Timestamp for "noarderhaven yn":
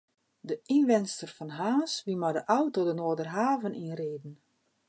3.01-3.95